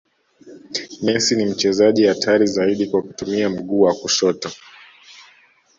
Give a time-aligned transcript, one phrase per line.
[1.01, 4.49] messi ni mchezaji hatari zaidi kwa kutumia mguu wa kushoto